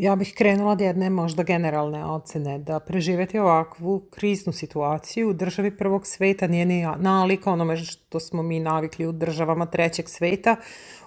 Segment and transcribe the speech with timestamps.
[0.00, 5.76] Ja bih krenula od jedne možda generalne ocene da preživeti ovakvu kriznu situaciju u državi
[5.76, 10.56] prvog sveta nije ni nalika onome što smo mi navikli u državama trećeg sveta,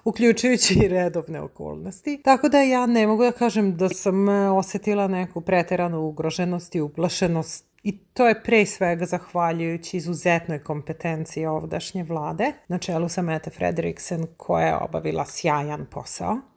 [0.04, 2.20] uključujući i redovne okolnosti.
[2.24, 6.80] Tako da ja ne mogu da kažem da sam e, osetila neku preteranu ugroženost i
[6.80, 13.50] uplašenost I to je pre svega zahvaljujući izuzetnoj kompetenciji ovdašnje vlade, na čelu sa Mette
[13.50, 16.53] Frederiksen koja je obavila sjajan posao.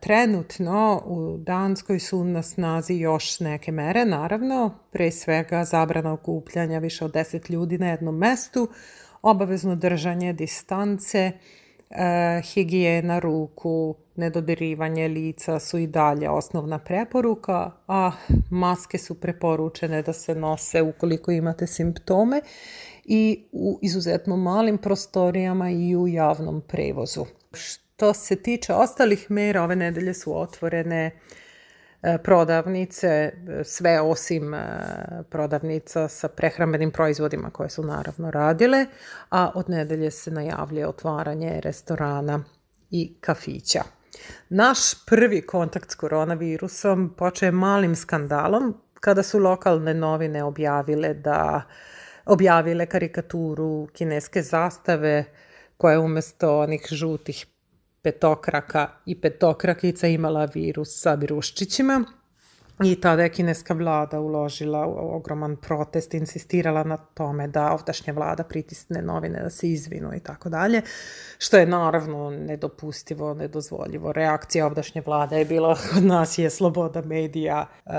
[0.00, 7.04] Trenutno u Danskoj su na snazi još neke mere, naravno, pre svega zabrana okupljanja više
[7.04, 8.68] od 10 ljudi na jednom mestu,
[9.22, 11.32] obavezno držanje distance,
[11.90, 18.12] e, higijena ruku, nedodirivanje lica su i dalje osnovna preporuka, a
[18.50, 22.40] maske su preporučene da se nose ukoliko imate simptome
[23.04, 27.24] i u izuzetno malim prostorijama i u javnom prevozu.
[27.52, 31.10] Što se tiče ostalih mera, ove nedelje su otvorene
[32.02, 33.32] e, prodavnice,
[33.64, 34.66] sve osim e,
[35.30, 38.86] prodavnica sa prehrambenim proizvodima koje su naravno radile,
[39.30, 42.44] a od nedelje se najavlja otvaranje restorana
[42.90, 43.82] i kafića.
[44.48, 51.62] Naš prvi kontakt s koronavirusom počeo je malim skandalom kada su lokalne novine objavile da
[52.26, 55.24] objavile karikaturu kineske zastave
[55.76, 57.46] koja je umesto onih žutih
[58.02, 62.04] petokraka i petokrakica imala virus sa viruščićima
[62.84, 69.02] I tada je kineska vlada uložila ogroman protest, insistirala na tome da ovdašnja vlada pritisne
[69.02, 70.82] novine da se izvinu i tako dalje,
[71.38, 74.12] što je naravno nedopustivo, nedozvoljivo.
[74.12, 77.92] Reakcija ovdašnje vlade je bila kod nas je sloboda medija, e,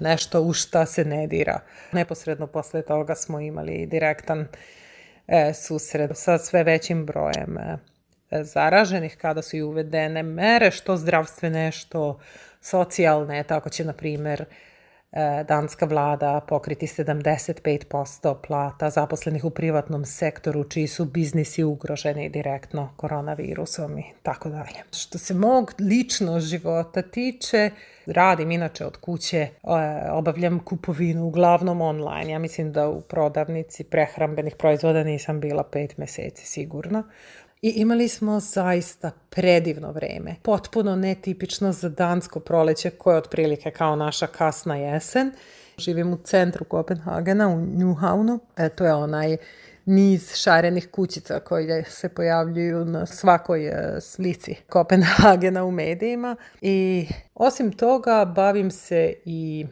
[0.00, 1.60] nešto u šta se ne dira.
[1.92, 4.46] Neposredno posle toga smo imali direktan
[5.26, 7.78] e, susred sa sve većim brojem e,
[8.30, 12.18] zaraženih kada su i uvedene mere, što zdravstvene, što
[12.60, 14.44] socijalne, tako će, na primer,
[15.12, 22.92] e, danska vlada pokriti 75% plata zaposlenih u privatnom sektoru čiji su biznisi ugroženi direktno
[22.96, 24.82] koronavirusom i tako dalje.
[24.92, 27.70] Što se mog lično života tiče,
[28.06, 29.50] radim inače od kuće, e,
[30.12, 32.32] obavljam kupovinu uglavnom online.
[32.32, 37.04] Ja mislim da u prodavnici prehrambenih proizvoda nisam bila pet meseci sigurno.
[37.62, 40.34] I imali smo zaista predivno vreme.
[40.42, 45.32] Potpuno netipično za dansko proleće koje je otprilike kao naša kasna jesen.
[45.78, 48.38] Živim u centru Kopenhagena, u Newhavnu.
[48.56, 49.36] E, to je onaj
[49.84, 56.36] niz šarenih kućica koje se pojavljuju na svakoj e, slici Kopenhagena u medijima.
[56.60, 59.66] I osim toga bavim se i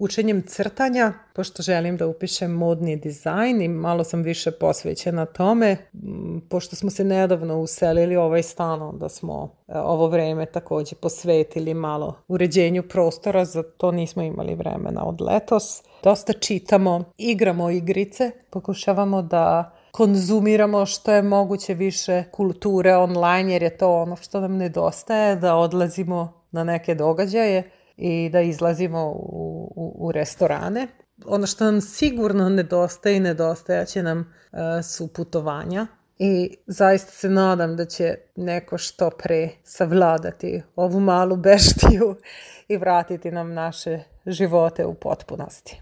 [0.00, 5.76] učenjem crtanja, pošto želim da upišem modni dizajn i malo sam više posvećena tome,
[6.48, 11.74] pošto smo se nedavno uselili u ovaj stan, onda smo e, ovo vreme takođe posvetili
[11.74, 15.82] malo uređenju prostora, za to nismo imali vremena od letos.
[16.02, 23.76] Dosta čitamo, igramo igrice, pokušavamo da konzumiramo što je moguće više kulture online, jer je
[23.76, 30.06] to ono što nam nedostaje, da odlazimo na neke događaje i da izlazimo u, u,
[30.06, 30.88] u restorane.
[31.26, 35.86] Ono što nam sigurno nedostaje i nedostajaće nam uh, su putovanja
[36.18, 42.16] i zaista se nadam da će neko što pre savladati ovu malu beštiju
[42.68, 45.80] i vratiti nam naše živote u potpunosti.